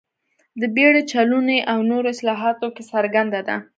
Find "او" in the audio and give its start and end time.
1.71-1.79